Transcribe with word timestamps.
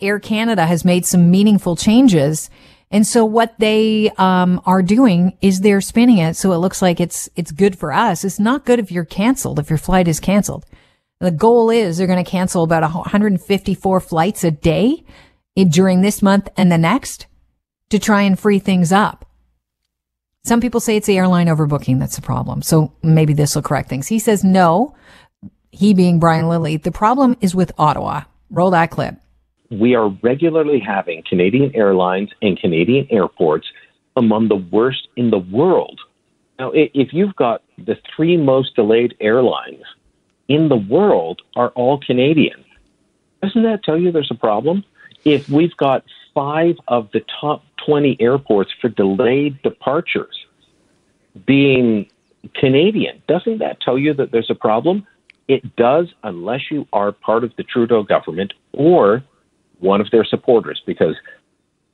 Air 0.00 0.18
Canada 0.18 0.66
has 0.66 0.84
made 0.84 1.06
some 1.06 1.30
meaningful 1.30 1.76
changes. 1.76 2.50
And 2.90 3.06
so 3.06 3.24
what 3.24 3.58
they 3.58 4.10
um, 4.16 4.60
are 4.64 4.82
doing 4.82 5.36
is 5.42 5.60
they're 5.60 5.80
spinning 5.80 6.18
it 6.18 6.34
so 6.34 6.52
it 6.52 6.58
looks 6.58 6.80
like 6.80 7.00
it's 7.00 7.28
it's 7.36 7.52
good 7.52 7.78
for 7.78 7.92
us. 7.92 8.24
It's 8.24 8.40
not 8.40 8.64
good 8.64 8.78
if 8.78 8.90
you're 8.90 9.04
canceled, 9.04 9.58
if 9.58 9.68
your 9.68 9.78
flight 9.78 10.08
is 10.08 10.20
canceled. 10.20 10.64
The 11.20 11.30
goal 11.30 11.68
is 11.68 11.98
they're 11.98 12.06
going 12.06 12.24
to 12.24 12.30
cancel 12.30 12.62
about 12.62 12.82
154 12.82 14.00
flights 14.00 14.44
a 14.44 14.50
day 14.50 15.04
during 15.56 16.00
this 16.00 16.22
month 16.22 16.48
and 16.56 16.70
the 16.70 16.78
next 16.78 17.26
to 17.90 17.98
try 17.98 18.22
and 18.22 18.38
free 18.38 18.58
things 18.58 18.92
up. 18.92 19.24
Some 20.44 20.60
people 20.60 20.80
say 20.80 20.96
it's 20.96 21.06
the 21.06 21.18
airline 21.18 21.48
overbooking 21.48 21.98
that's 21.98 22.16
the 22.16 22.22
problem. 22.22 22.62
So 22.62 22.94
maybe 23.02 23.34
this 23.34 23.54
will 23.54 23.62
correct 23.62 23.88
things. 23.88 24.06
He 24.06 24.18
says 24.18 24.44
no. 24.44 24.94
He 25.70 25.92
being 25.92 26.18
Brian 26.18 26.48
Lilley. 26.48 26.76
The 26.76 26.92
problem 26.92 27.36
is 27.40 27.54
with 27.54 27.72
Ottawa. 27.76 28.22
Roll 28.48 28.70
that 28.70 28.90
clip. 28.90 29.16
We 29.70 29.94
are 29.94 30.08
regularly 30.22 30.80
having 30.80 31.22
Canadian 31.28 31.74
airlines 31.74 32.30
and 32.40 32.58
Canadian 32.58 33.06
airports 33.10 33.66
among 34.16 34.48
the 34.48 34.56
worst 34.56 35.08
in 35.16 35.30
the 35.30 35.38
world. 35.38 36.00
Now, 36.58 36.72
if 36.74 37.12
you've 37.12 37.36
got 37.36 37.62
the 37.76 37.96
three 38.14 38.36
most 38.36 38.74
delayed 38.74 39.14
airlines 39.20 39.84
in 40.48 40.68
the 40.68 40.76
world 40.76 41.42
are 41.54 41.68
all 41.70 42.00
Canadian, 42.00 42.64
doesn't 43.42 43.62
that 43.62 43.84
tell 43.84 43.96
you 43.96 44.10
there's 44.10 44.30
a 44.30 44.34
problem? 44.34 44.84
If 45.24 45.48
we've 45.48 45.76
got 45.76 46.04
five 46.34 46.76
of 46.88 47.10
the 47.12 47.24
top 47.40 47.62
20 47.86 48.16
airports 48.20 48.70
for 48.80 48.88
delayed 48.88 49.60
departures 49.62 50.36
being 51.46 52.08
Canadian, 52.54 53.22
doesn't 53.28 53.58
that 53.58 53.80
tell 53.80 53.98
you 53.98 54.14
that 54.14 54.32
there's 54.32 54.50
a 54.50 54.54
problem? 54.54 55.06
It 55.46 55.76
does, 55.76 56.08
unless 56.24 56.70
you 56.70 56.86
are 56.92 57.12
part 57.12 57.44
of 57.44 57.54
the 57.56 57.62
Trudeau 57.62 58.02
government 58.02 58.52
or 58.72 59.22
one 59.80 60.00
of 60.00 60.10
their 60.10 60.24
supporters, 60.24 60.82
because 60.86 61.14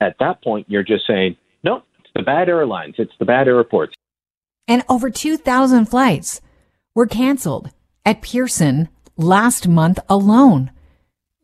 at 0.00 0.16
that 0.20 0.42
point 0.42 0.66
you're 0.68 0.82
just 0.82 1.06
saying, 1.06 1.36
no, 1.62 1.82
it's 2.00 2.10
the 2.14 2.22
bad 2.22 2.48
airlines, 2.48 2.94
it's 2.98 3.12
the 3.18 3.24
bad 3.24 3.48
airports. 3.48 3.94
And 4.66 4.82
over 4.88 5.10
2,000 5.10 5.86
flights 5.86 6.40
were 6.94 7.06
canceled 7.06 7.70
at 8.04 8.22
Pearson 8.22 8.88
last 9.16 9.68
month 9.68 9.98
alone 10.08 10.70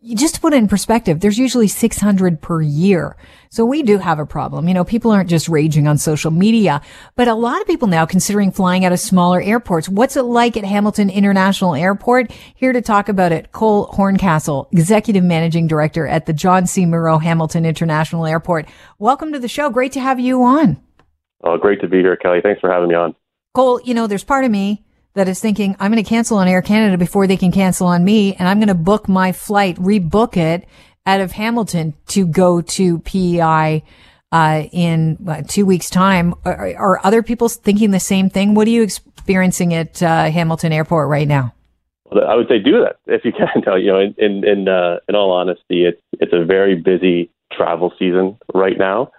just 0.02 0.36
to 0.36 0.40
put 0.40 0.54
it 0.54 0.56
in 0.56 0.66
perspective, 0.66 1.20
there's 1.20 1.38
usually 1.38 1.68
600 1.68 2.40
per 2.40 2.62
year. 2.62 3.16
So 3.50 3.66
we 3.66 3.82
do 3.82 3.98
have 3.98 4.18
a 4.18 4.24
problem. 4.24 4.66
You 4.66 4.72
know, 4.72 4.84
people 4.84 5.10
aren't 5.10 5.28
just 5.28 5.48
raging 5.48 5.86
on 5.86 5.98
social 5.98 6.30
media, 6.30 6.80
but 7.16 7.28
a 7.28 7.34
lot 7.34 7.60
of 7.60 7.66
people 7.66 7.86
now 7.86 8.06
considering 8.06 8.50
flying 8.50 8.84
out 8.84 8.92
of 8.92 9.00
smaller 9.00 9.42
airports. 9.42 9.88
What's 9.88 10.16
it 10.16 10.22
like 10.22 10.56
at 10.56 10.64
Hamilton 10.64 11.10
International 11.10 11.74
Airport? 11.74 12.32
Here 12.54 12.72
to 12.72 12.80
talk 12.80 13.10
about 13.10 13.32
it, 13.32 13.52
Cole 13.52 13.86
Horncastle, 13.92 14.68
Executive 14.72 15.24
Managing 15.24 15.66
Director 15.66 16.06
at 16.06 16.24
the 16.24 16.32
John 16.32 16.66
C. 16.66 16.86
Munro 16.86 17.18
Hamilton 17.18 17.66
International 17.66 18.24
Airport. 18.24 18.68
Welcome 18.98 19.32
to 19.32 19.38
the 19.38 19.48
show. 19.48 19.68
Great 19.68 19.92
to 19.92 20.00
have 20.00 20.18
you 20.18 20.42
on. 20.42 20.80
Oh, 21.44 21.58
great 21.58 21.80
to 21.82 21.88
be 21.88 21.98
here, 21.98 22.16
Kelly. 22.16 22.40
Thanks 22.42 22.60
for 22.60 22.72
having 22.72 22.88
me 22.88 22.94
on. 22.94 23.14
Cole, 23.54 23.80
you 23.84 23.92
know, 23.92 24.06
there's 24.06 24.24
part 24.24 24.44
of 24.44 24.50
me 24.50 24.84
that 25.14 25.28
is 25.28 25.40
thinking, 25.40 25.76
I'm 25.80 25.90
going 25.90 26.02
to 26.02 26.08
cancel 26.08 26.38
on 26.38 26.48
Air 26.48 26.62
Canada 26.62 26.96
before 26.96 27.26
they 27.26 27.36
can 27.36 27.52
cancel 27.52 27.86
on 27.86 28.04
me. 28.04 28.34
And 28.36 28.48
I'm 28.48 28.58
going 28.58 28.68
to 28.68 28.74
book 28.74 29.08
my 29.08 29.32
flight, 29.32 29.76
rebook 29.76 30.36
it 30.36 30.66
out 31.06 31.20
of 31.20 31.32
Hamilton 31.32 31.94
to 32.08 32.26
go 32.26 32.60
to 32.60 32.98
PEI, 33.00 33.82
uh, 34.32 34.62
in 34.72 35.18
uh, 35.26 35.42
two 35.46 35.66
weeks 35.66 35.90
time. 35.90 36.34
Are, 36.44 36.74
are, 36.76 37.00
other 37.04 37.22
people 37.22 37.48
thinking 37.48 37.90
the 37.90 37.98
same 38.00 38.30
thing? 38.30 38.54
What 38.54 38.68
are 38.68 38.70
you 38.70 38.82
experiencing 38.82 39.74
at 39.74 40.00
uh, 40.02 40.30
Hamilton 40.30 40.72
Airport 40.72 41.08
right 41.08 41.26
now? 41.26 41.52
I 42.12 42.36
would 42.36 42.48
say 42.48 42.58
do 42.58 42.84
that 42.84 42.98
if 43.06 43.24
you 43.24 43.32
can. 43.36 43.62
Tell 43.62 43.78
you 43.78 43.92
know, 43.92 43.98
in 43.98 44.14
in 44.18 44.44
in, 44.46 44.68
uh, 44.68 44.98
in 45.08 45.16
all 45.16 45.32
honesty, 45.32 45.84
it's 45.84 46.00
it's 46.12 46.32
a 46.32 46.44
very 46.44 46.76
busy 46.76 47.30
travel 47.52 47.92
season 47.98 48.38
right 48.54 48.78
now 48.78 49.10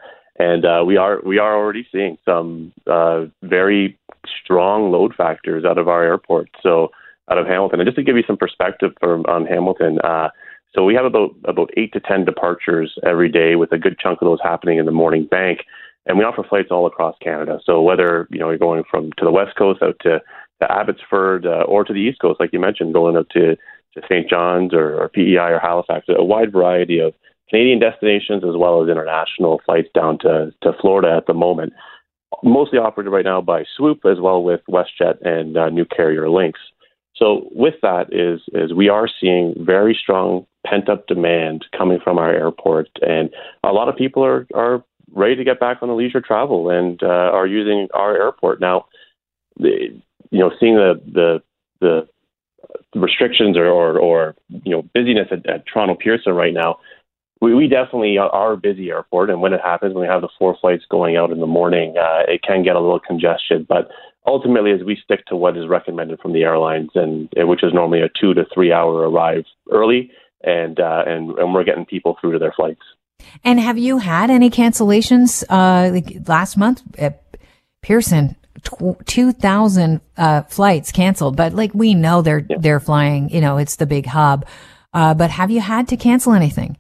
and 0.42 0.66
uh, 0.66 0.84
we 0.86 0.98
are 0.98 1.22
we 1.24 1.38
are 1.38 1.56
already 1.56 1.88
seeing 1.92 2.18
some 2.26 2.74
uh, 2.88 3.26
very 3.44 4.00
strong 4.44 4.92
load 4.92 5.14
factors 5.16 5.66
out 5.66 5.78
of 5.78 5.88
our 5.88 6.04
airport. 6.04 6.50
So 6.62 6.90
out 7.30 7.38
of 7.38 7.48
Hamilton, 7.48 7.80
and 7.80 7.88
just 7.88 7.98
to 7.98 8.04
give 8.04 8.18
you 8.18 8.24
some 8.28 8.38
perspective 8.38 8.92
from 9.00 9.26
on 9.26 9.46
Hamilton, 9.46 10.00
uh, 10.04 10.30
so 10.76 10.84
we 10.86 10.96
have 10.96 11.06
about 11.06 11.36
about 11.46 11.70
eight 11.78 11.94
to 11.94 12.00
ten 12.00 12.26
departures 12.26 12.94
every 13.06 13.30
day, 13.30 13.56
with 13.56 13.72
a 13.72 13.78
good 13.78 14.00
chunk 14.00 14.22
of 14.22 14.26
those 14.26 14.40
happening 14.44 14.78
in 14.78 14.86
the 14.86 14.92
morning 14.92 15.26
bank. 15.30 15.60
And 16.08 16.18
we 16.18 16.24
offer 16.24 16.44
flights 16.44 16.70
all 16.72 16.88
across 16.88 17.16
Canada. 17.22 17.60
So 17.64 17.82
whether 17.82 18.28
you 18.32 18.40
know 18.40 18.50
you're 18.50 18.58
going 18.58 18.84
from 18.90 19.12
to 19.18 19.26
the 19.26 19.32
west 19.32 19.56
coast 19.58 19.84
out 19.84 19.98
to, 20.02 20.20
to 20.62 20.72
Abbotsford 20.72 21.46
uh, 21.46 21.64
or 21.68 21.84
to 21.84 21.94
the 21.94 22.00
east 22.00 22.20
coast, 22.20 22.40
like 22.40 22.54
you 22.54 22.60
mentioned, 22.60 22.94
going 22.94 23.16
out 23.16 23.30
to 23.32 23.56
to 23.94 24.02
St. 24.06 24.30
John's 24.30 24.74
or, 24.74 25.02
or 25.02 25.10
PEI 25.10 25.52
or 25.52 25.60
Halifax, 25.60 26.06
a 26.08 26.24
wide 26.24 26.52
variety 26.52 27.00
of 27.00 27.14
Canadian 27.50 27.80
destinations 27.80 28.44
as 28.44 28.56
well 28.56 28.82
as 28.82 28.90
international 28.90 29.62
flights 29.66 29.90
down 29.94 30.18
to, 30.20 30.54
to 30.64 30.72
Florida 30.80 31.14
at 31.16 31.28
the 31.28 31.34
moment. 31.34 31.74
Mostly 32.44 32.80
operated 32.80 33.14
right 33.14 33.26
now 33.26 33.42
by 33.42 33.66
Swoop 33.76 34.06
as 34.06 34.20
well 34.20 34.44
with 34.44 34.62
WestJet 34.70 35.22
and 35.26 35.58
uh, 35.58 35.70
new 35.70 35.86
carrier 35.86 36.30
Lynx. 36.30 36.60
So 37.16 37.48
with 37.52 37.76
that 37.84 38.12
is 38.12 38.42
is 38.54 38.74
we 38.74 38.90
are 38.90 39.08
seeing 39.20 39.54
very 39.60 39.98
strong 40.00 40.48
pent 40.66 40.90
up 40.90 41.08
demand 41.08 41.66
coming 41.78 42.00
from 42.04 42.18
our 42.18 42.34
airport, 42.34 42.90
and 43.02 43.30
a 43.64 43.72
lot 43.72 43.90
of 43.90 43.96
people 43.96 44.26
are 44.26 44.48
are 44.56 44.84
ready 45.14 45.36
to 45.36 45.44
get 45.44 45.60
back 45.60 45.80
on 45.82 45.90
the 45.90 45.94
leisure 45.94 46.22
travel 46.22 46.70
and 46.70 47.04
uh, 47.04 47.08
are 47.08 47.46
using 47.46 47.88
our 47.94 48.16
airport 48.16 48.60
now. 48.60 48.86
You 49.60 50.02
know, 50.32 50.52
seeing 50.60 50.76
the 50.76 51.00
the 51.14 51.44
the 51.80 52.08
restrictions 52.96 53.58
or, 53.58 53.68
or, 53.68 54.00
or 54.00 54.36
you 54.50 54.72
know 54.72 54.84
busyness 54.94 55.28
at, 55.32 55.48
at 55.50 55.66
Toronto 55.68 55.96
Pearson 55.96 56.34
right 56.34 56.54
now, 56.54 56.80
we, 57.42 57.56
we 57.56 57.68
definitely 57.68 58.18
are 58.20 58.54
a 58.54 58.58
busy 58.58 58.90
airport, 58.90 59.32
and 59.32 59.42
when 59.42 59.54
it 59.54 59.62
happens, 59.62 59.96
when 59.96 60.04
we 60.04 60.08
have 60.08 60.22
the 60.22 60.30
four 60.38 60.56
flights 60.62 60.84
going 60.90 61.18
out 61.18 61.32
in 61.32 61.40
the 61.40 61.48
morning, 61.48 61.96
uh, 61.98 62.22
it 62.28 62.42
can 62.44 62.64
get 62.64 62.76
a 62.76 62.80
little 62.80 63.00
congested. 63.00 63.68
But 63.68 63.90
ultimately, 64.28 64.72
as 64.72 64.84
we 64.86 64.98
stick 65.04 65.26
to 65.26 65.36
what 65.36 65.58
is 65.58 65.68
recommended 65.68 66.20
from 66.20 66.34
the 66.34 66.44
airlines, 66.44 66.92
and 66.94 67.30
which 67.36 67.64
is 67.64 67.74
normally 67.74 68.02
a 68.02 68.10
two 68.20 68.36
to 68.36 68.46
three 68.54 68.72
hour 68.72 69.10
arrive 69.10 69.44
early, 69.72 70.12
and 70.44 70.80
uh, 70.80 71.04
and 71.08 71.32
and 71.40 71.54
we're 71.54 71.64
getting 71.64 71.86
people 71.86 72.16
through 72.22 72.34
to 72.34 72.40
their 72.40 72.54
flights. 72.56 72.82
And 73.44 73.60
have 73.60 73.78
you 73.78 73.98
had 73.98 74.30
any 74.30 74.50
cancellations 74.50 75.44
uh, 75.50 75.92
like 75.92 76.28
last 76.28 76.58
month 76.58 76.84
at 76.98 77.24
Pearson? 77.82 78.36
2,000 79.06 80.02
uh, 80.18 80.42
flights 80.44 80.92
canceled, 80.92 81.36
but 81.36 81.54
like 81.54 81.74
we 81.74 81.96
know 81.96 82.22
they're 82.22 82.46
yeah. 82.48 82.58
they're 82.60 82.80
flying. 82.80 83.30
You 83.30 83.42
know, 83.42 83.58
it's 83.58 83.78
the 83.78 83.88
big 83.88 84.06
hub. 84.06 84.46
Uh, 84.94 85.16
but 85.16 85.32
have 85.32 85.50
you 85.50 85.62
had 85.62 85.88
to 85.88 85.98
cancel 85.98 86.34
anything? 86.34 86.78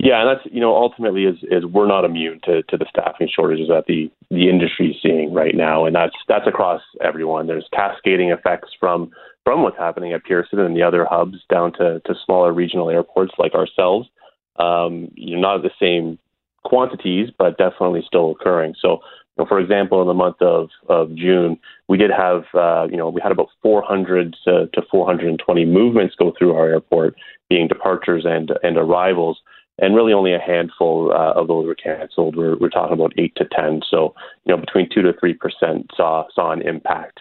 Yeah, 0.00 0.20
and 0.20 0.28
that's 0.30 0.54
you 0.54 0.60
know 0.60 0.76
ultimately 0.76 1.24
is 1.24 1.38
is 1.50 1.64
we're 1.64 1.88
not 1.88 2.04
immune 2.04 2.40
to, 2.44 2.62
to 2.62 2.76
the 2.76 2.86
staffing 2.88 3.28
shortages 3.34 3.68
that 3.68 3.86
the 3.88 4.10
the 4.30 4.48
industry 4.48 4.90
is 4.90 4.96
seeing 5.02 5.32
right 5.34 5.56
now, 5.56 5.86
and 5.86 5.96
that's 5.96 6.14
that's 6.28 6.46
across 6.46 6.82
everyone. 7.00 7.48
There's 7.48 7.68
cascading 7.72 8.30
effects 8.30 8.70
from 8.78 9.10
from 9.44 9.62
what's 9.62 9.76
happening 9.76 10.12
at 10.12 10.24
Pearson 10.24 10.60
and 10.60 10.76
the 10.76 10.84
other 10.84 11.04
hubs 11.04 11.38
down 11.50 11.72
to 11.74 12.00
to 12.06 12.14
smaller 12.24 12.52
regional 12.52 12.90
airports 12.90 13.32
like 13.38 13.54
ourselves. 13.54 14.08
Um, 14.56 15.10
you 15.14 15.34
know, 15.34 15.42
not 15.42 15.62
the 15.62 15.70
same 15.80 16.18
quantities, 16.64 17.30
but 17.36 17.58
definitely 17.58 18.02
still 18.06 18.32
occurring. 18.32 18.74
So, 18.80 19.00
you 19.36 19.44
know, 19.44 19.46
for 19.46 19.58
example, 19.58 20.00
in 20.02 20.08
the 20.08 20.14
month 20.14 20.42
of, 20.42 20.68
of 20.88 21.14
June, 21.14 21.58
we 21.88 21.96
did 21.96 22.10
have, 22.10 22.42
uh, 22.54 22.88
you 22.90 22.96
know, 22.96 23.08
we 23.08 23.20
had 23.20 23.30
about 23.30 23.48
400 23.62 24.36
to, 24.44 24.66
to 24.72 24.82
420 24.90 25.64
movements 25.64 26.16
go 26.18 26.32
through 26.36 26.54
our 26.54 26.68
airport, 26.68 27.14
being 27.48 27.68
departures 27.68 28.24
and 28.26 28.52
and 28.62 28.76
arrivals 28.76 29.38
and 29.78 29.94
really 29.94 30.12
only 30.12 30.34
a 30.34 30.38
handful 30.38 31.12
uh, 31.12 31.32
of 31.32 31.48
those 31.48 31.66
were 31.66 31.74
canceled. 31.74 32.36
We're, 32.36 32.56
we're 32.56 32.68
talking 32.68 32.94
about 32.94 33.12
eight 33.18 33.34
to 33.36 33.46
ten, 33.52 33.82
so 33.88 34.14
you 34.44 34.54
know 34.54 34.60
between 34.60 34.88
two 34.92 35.02
to 35.02 35.12
three 35.18 35.34
percent 35.34 35.90
saw 35.96 36.24
saw 36.34 36.52
an 36.52 36.62
impact. 36.62 37.20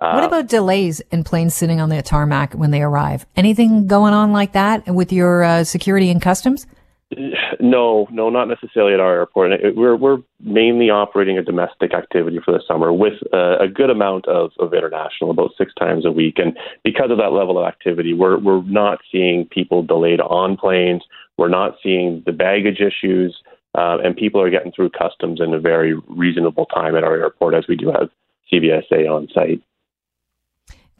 Uh, 0.00 0.12
what 0.12 0.24
about 0.24 0.46
delays 0.46 1.00
in 1.10 1.24
planes 1.24 1.54
sitting 1.54 1.80
on 1.80 1.88
the 1.88 2.00
tarmac 2.02 2.54
when 2.54 2.70
they 2.70 2.82
arrive? 2.82 3.26
Anything 3.36 3.86
going 3.88 4.14
on 4.14 4.32
like 4.32 4.52
that 4.52 4.86
with 4.86 5.12
your 5.12 5.42
uh, 5.42 5.64
security 5.64 6.10
and 6.10 6.22
customs? 6.22 6.66
No, 7.60 8.06
no, 8.12 8.30
not 8.30 8.46
necessarily 8.46 8.94
at 8.94 9.00
our 9.00 9.12
airport. 9.14 9.50
We're 9.74 9.96
we're 9.96 10.18
mainly 10.40 10.90
operating 10.90 11.38
a 11.38 11.42
domestic 11.42 11.92
activity 11.92 12.38
for 12.44 12.52
the 12.52 12.62
summer 12.68 12.92
with 12.92 13.14
a, 13.32 13.64
a 13.64 13.68
good 13.68 13.90
amount 13.90 14.28
of, 14.28 14.52
of 14.60 14.72
international, 14.72 15.32
about 15.32 15.50
six 15.58 15.72
times 15.74 16.06
a 16.06 16.12
week. 16.12 16.38
And 16.38 16.56
because 16.84 17.10
of 17.10 17.18
that 17.18 17.32
level 17.32 17.58
of 17.58 17.66
activity, 17.66 18.12
we're 18.12 18.38
we're 18.38 18.62
not 18.62 19.00
seeing 19.10 19.46
people 19.46 19.82
delayed 19.82 20.20
on 20.20 20.56
planes. 20.56 21.02
We're 21.38 21.48
not 21.48 21.76
seeing 21.82 22.22
the 22.26 22.32
baggage 22.32 22.80
issues, 22.80 23.40
uh, 23.74 23.98
and 24.04 24.16
people 24.16 24.40
are 24.42 24.50
getting 24.50 24.72
through 24.72 24.90
customs 24.90 25.40
in 25.40 25.54
a 25.54 25.60
very 25.60 25.94
reasonable 26.08 26.66
time 26.66 26.96
at 26.96 27.04
our 27.04 27.16
airport, 27.16 27.54
as 27.54 27.64
we 27.68 27.76
do 27.76 27.86
have 27.92 28.10
CBSA 28.52 29.08
on 29.08 29.28
site. 29.32 29.62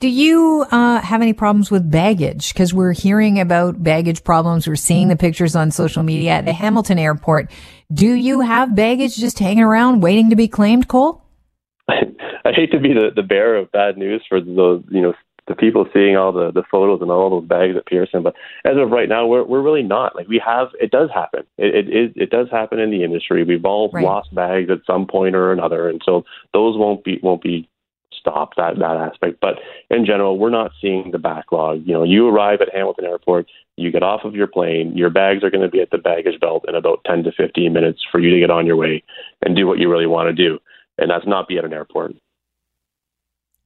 Do 0.01 0.09
you 0.09 0.65
uh, 0.71 1.01
have 1.01 1.23
any 1.23 1.33
problems 1.33 1.73
with 1.73 1.91
baggage? 1.91 2.53
Because 2.53 2.73
we're 2.73 2.93
hearing 2.93 3.41
about 3.41 3.83
baggage 3.83 4.23
problems. 4.23 4.69
We're 4.69 4.77
seeing 4.77 5.09
the 5.09 5.17
pictures 5.17 5.57
on 5.57 5.73
social 5.73 6.05
media 6.05 6.31
at 6.31 6.45
the 6.45 6.53
Hamilton 6.53 7.01
airport. 7.01 7.51
Do 7.93 8.15
you 8.15 8.41
have 8.41 8.77
baggage 8.77 9.17
just 9.17 9.41
hanging 9.41 9.65
around 9.65 10.01
waiting 10.01 10.31
to 10.31 10.37
be 10.37 10.47
claimed, 10.47 10.87
Cole? 10.87 11.25
I 11.89 12.53
hate 12.53 12.71
to 12.71 12.79
be 12.79 12.93
the, 12.93 13.11
the 13.15 13.25
bearer 13.25 13.57
of 13.57 13.73
bad 13.73 13.99
news 13.99 14.23
for 14.29 14.41
the 14.41 14.85
you 14.89 15.01
know, 15.01 15.15
the 15.49 15.55
people 15.55 15.87
seeing 15.93 16.17
all 16.17 16.33
the 16.33 16.53
the 16.53 16.63
photos 16.71 17.01
and 17.01 17.11
all 17.11 17.31
those 17.31 17.49
bags 17.49 17.77
at 17.77 17.87
Pearson. 17.87 18.23
But 18.23 18.35
as 18.65 18.77
of 18.77 18.91
right 18.91 19.09
now, 19.09 19.27
we're 19.27 19.45
we're 19.45 19.63
really 19.63 19.83
not. 19.83 20.15
Like 20.15 20.29
we 20.29 20.41
have, 20.45 20.69
it 20.81 20.91
does 20.91 21.11
happen. 21.13 21.45
It 21.57 21.89
it 21.89 22.13
it 22.15 22.31
does 22.31 22.49
happen 22.51 22.79
in 22.79 22.91
the 22.91 23.03
industry. 23.03 23.45
We've 23.45 23.65
all 23.65 23.91
right. 23.91 24.05
lost 24.05 24.35
bags 24.35 24.71
at 24.71 24.87
some 24.87 25.07
point 25.07 25.35
or 25.35 25.53
another, 25.53 25.89
and 25.89 26.01
so 26.05 26.25
those 26.53 26.77
won't 26.77 27.03
be 27.05 27.19
won't 27.23 27.43
be 27.43 27.69
stopped 28.13 28.57
that 28.57 28.79
that 28.79 28.97
aspect. 28.97 29.39
But 29.41 29.57
in 29.91 30.05
general, 30.05 30.39
we're 30.39 30.51
not 30.51 30.73
seeing 30.81 31.11
the 31.11 31.19
backlog. 31.19 31.83
You 31.87 31.95
know, 31.95 32.05
you 32.05 32.29
arrive 32.29 32.61
at 32.61 32.73
Hamilton 32.73 33.07
Airport, 33.07 33.47
you 33.77 33.91
get 33.91 34.03
off 34.03 34.25
of 34.25 34.35
your 34.35 34.47
plane, 34.47 34.97
your 34.97 35.11
bags 35.11 35.43
are 35.43 35.51
going 35.51 35.63
to 35.63 35.71
be 35.71 35.81
at 35.81 35.91
the 35.91 35.99
baggage 35.99 36.41
belt 36.41 36.65
in 36.69 36.75
about 36.75 37.01
10 37.07 37.25
to 37.25 37.33
15 37.33 37.73
minutes 37.73 38.03
for 38.11 38.21
you 38.21 38.31
to 38.31 38.41
get 38.41 38.51
on 38.51 38.67
your 38.67 38.77
way 38.77 39.03
and 39.43 39.57
do 39.57 39.67
what 39.67 39.79
you 39.79 39.91
really 39.91 40.07
want 40.07 40.29
to 40.29 40.33
do, 40.33 40.59
and 40.99 41.11
that's 41.11 41.27
not 41.27 41.49
be 41.49 41.59
at 41.59 41.65
an 41.65 41.73
airport. 41.73 42.15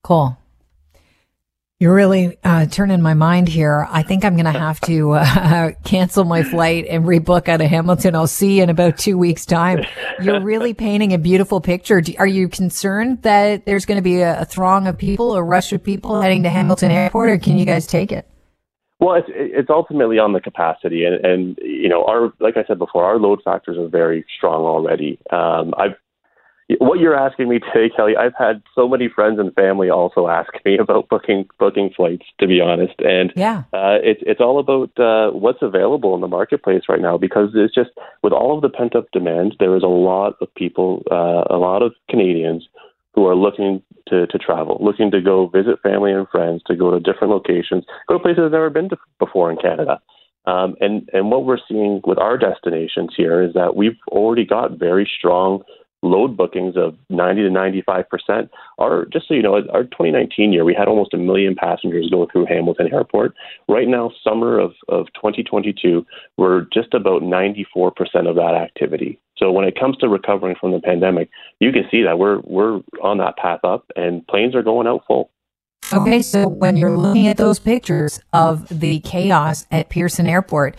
Cool. 0.02 0.37
You're 1.82 1.96
really 1.96 2.38
uh, 2.44 2.67
turning 2.67 3.02
my 3.02 3.14
mind 3.14 3.49
here. 3.49 3.88
I 3.90 4.05
think 4.05 4.25
I'm 4.25 4.37
going 4.37 4.44
to 4.44 4.56
have 4.56 4.81
to 4.82 5.14
uh, 5.14 5.73
cancel 5.84 6.23
my 6.23 6.44
flight 6.44 6.87
and 6.88 7.05
rebook 7.05 7.49
out 7.49 7.61
of 7.61 7.67
Hamilton. 7.67 8.14
I'll 8.14 8.29
see 8.29 8.58
you 8.58 8.62
in 8.62 8.70
about 8.70 8.99
two 8.99 9.19
weeks' 9.19 9.44
time. 9.44 9.84
You're 10.23 10.40
really 10.40 10.75
painting 10.88 11.12
a 11.12 11.19
beautiful 11.19 11.61
picture. 11.61 12.00
Do, 12.00 12.14
are 12.20 12.26
you 12.26 12.46
concerned 12.46 13.23
that 13.23 13.67
there's 13.67 13.84
going 13.84 13.96
to 13.96 14.02
be 14.02 14.20
a, 14.20 14.43
a, 14.43 14.44
throng 14.44 14.87
of 14.87 14.96
people, 14.96 15.34
a 15.34 15.43
rush 15.43 15.73
of 15.73 15.82
people 15.82 16.20
heading 16.20 16.44
to 16.44 16.50
Hamilton 16.50 16.93
Airport, 16.93 17.31
or 17.31 17.38
can 17.38 17.58
you 17.58 17.64
guys 17.64 17.84
take 17.88 18.12
it? 18.12 18.29
Well, 19.00 19.17
it's 19.17 19.29
it's 19.34 19.69
ultimately 19.69 20.20
on 20.20 20.34
the 20.34 20.40
capacity, 20.40 21.05
and 21.05 21.17
and 21.26 21.58
you 21.61 21.88
know 21.88 22.05
our 22.05 22.32
like 22.38 22.56
I 22.56 22.62
said 22.64 22.79
before, 22.79 23.02
our 23.05 23.19
load 23.19 23.40
factors 23.44 23.76
are 23.76 23.88
very 23.88 24.25
strong 24.37 24.62
already. 24.62 25.19
Um, 25.32 25.75
I've 25.76 25.96
what 26.79 27.00
you're 27.00 27.17
asking 27.17 27.49
me 27.49 27.59
today, 27.59 27.93
Kelly, 27.94 28.17
I've 28.17 28.35
had 28.38 28.62
so 28.75 28.88
many 28.88 29.09
friends 29.09 29.38
and 29.38 29.53
family 29.55 29.91
also 29.91 30.29
ask 30.29 30.53
me 30.64 30.79
about 30.81 31.09
booking 31.09 31.49
booking 31.59 31.91
flights. 31.97 32.26
To 32.41 32.47
be 32.47 32.61
honest, 32.61 32.94
and 32.99 33.32
yeah, 33.37 33.64
uh, 33.73 33.99
it's 34.03 34.23
it's 34.25 34.41
all 34.41 34.59
about 34.59 34.91
uh, 34.99 35.32
what's 35.37 35.62
available 35.62 36.14
in 36.14 36.20
the 36.20 36.29
marketplace 36.29 36.82
right 36.88 37.00
now 37.00 37.19
because 37.19 37.50
it's 37.55 37.75
just 37.75 37.91
with 38.23 38.32
all 38.32 38.55
of 38.55 38.62
the 38.62 38.69
pent 38.69 38.97
up 38.97 39.11
demand, 39.12 39.56
there 39.59 39.76
is 39.76 39.82
a 39.82 39.87
lot 39.87 40.35
of 40.41 40.55
people, 40.55 41.03
uh, 41.11 41.44
a 41.55 41.59
lot 41.59 41.82
of 41.82 41.93
Canadians 42.09 42.67
who 43.15 43.26
are 43.26 43.37
looking 43.37 43.82
to 44.08 44.26
to 44.26 44.38
travel, 44.38 44.79
looking 44.81 45.11
to 45.11 45.20
go 45.20 45.49
visit 45.49 45.81
family 45.82 46.12
and 46.12 46.29
friends, 46.29 46.62
to 46.67 46.76
go 46.76 46.91
to 46.91 47.00
different 47.00 47.32
locations, 47.32 47.85
go 48.08 48.17
to 48.17 48.23
places 48.23 48.43
they've 48.44 48.53
never 48.53 48.70
been 48.70 48.88
to 48.88 48.97
before 49.19 49.50
in 49.50 49.56
Canada. 49.56 50.00
Um, 50.44 50.75
and 50.81 51.08
and 51.12 51.31
what 51.31 51.44
we're 51.44 51.58
seeing 51.69 52.00
with 52.05 52.19
our 52.19 52.37
destinations 52.37 53.11
here 53.17 53.43
is 53.43 53.55
that 53.55 53.76
we've 53.76 53.99
already 54.08 54.44
got 54.44 54.79
very 54.79 55.08
strong 55.19 55.62
load 56.03 56.37
bookings 56.37 56.77
of 56.77 56.97
90 57.11 57.43
to 57.43 57.51
95 57.51 58.09
percent. 58.09 58.51
Our 58.79 59.07
just 59.07 59.29
so 59.29 59.35
you 59.35 59.43
know, 59.43 59.55
our 59.73 59.85
2019 59.85 60.53
year 60.53 60.65
we 60.65 60.75
had 60.75 60.89
almost 60.89 61.15
a 61.15 61.19
million 61.19 61.55
passengers 61.55 62.09
go 62.11 62.27
through 62.31 62.47
Hamilton 62.47 62.93
Airport. 62.93 63.35
Right 63.69 63.89
now, 63.89 64.11
summer 64.23 64.59
of 64.59 64.73
of 64.89 65.07
2022, 65.15 66.05
we're 66.37 66.67
just 66.73 66.95
about 66.95 67.23
94 67.23 67.91
percent 67.93 68.27
of 68.27 68.37
that 68.37 68.55
activity. 68.55 69.19
So 69.37 69.51
when 69.51 69.65
it 69.65 69.79
comes 69.79 69.97
to 69.99 70.09
recovering 70.09 70.57
from 70.61 70.73
the 70.73 70.81
pandemic, 70.81 71.29
you 71.61 71.73
can 71.73 71.85
see 71.91 72.03
that 72.03 72.19
we're 72.19 72.41
we're 72.41 72.81
on 73.03 73.19
that 73.19 73.37
path 73.37 73.61
up, 73.65 73.87
and 73.97 74.27
planes 74.27 74.55
are 74.55 74.63
going 74.63 74.87
out 74.87 75.05
full. 75.07 75.31
Okay, 75.93 76.23
so 76.23 76.49
when 76.49 76.77
you're 76.77 76.97
looking 76.97 77.27
at 77.27 77.37
those 77.37 77.59
pictures 77.59 78.21
of 78.33 78.67
the 78.69 79.01
chaos 79.01 79.67
at 79.71 79.91
Pearson 79.91 80.27
Airport, 80.27 80.79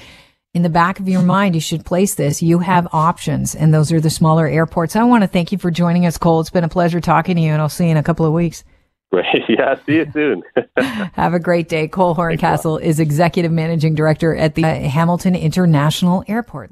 in 0.53 0.61
the 0.61 0.69
back 0.69 0.99
of 0.99 1.09
your 1.09 1.23
mind, 1.23 1.55
you 1.55 1.61
should 1.61 1.83
place 1.83 2.13
this. 2.13 2.43
You 2.43 2.59
have 2.59 2.87
options, 2.93 3.55
and 3.55 3.73
those 3.73 3.91
are 3.91 3.99
the 3.99 4.09
smaller 4.09 4.47
airports. 4.47 4.95
I 4.95 5.03
want 5.03 5.23
to 5.23 5.27
thank 5.27 5.51
you 5.51 5.57
for 5.57 5.71
joining 5.71 6.05
us, 6.05 6.17
Cole. 6.17 6.39
It's 6.41 6.51
been 6.51 6.63
a 6.63 6.69
pleasure 6.69 7.01
talking 7.01 7.35
to 7.35 7.41
you, 7.41 7.51
and 7.51 7.61
I'll 7.61 7.69
see 7.69 7.85
you 7.85 7.91
in 7.91 7.97
a 7.97 8.03
couple 8.03 8.25
of 8.25 8.33
weeks. 8.33 8.63
Great. 9.11 9.25
Yeah. 9.49 9.75
See 9.85 9.97
you 9.97 10.11
soon. 10.11 10.43
have 11.13 11.33
a 11.33 11.39
great 11.39 11.69
day. 11.69 11.87
Cole 11.87 12.15
Horncastle 12.15 12.77
is 12.77 12.99
Executive 12.99 13.51
Managing 13.51 13.93
Director 13.93 14.35
at 14.35 14.55
the 14.55 14.63
Hamilton 14.63 15.35
International 15.35 16.23
Airport. 16.27 16.71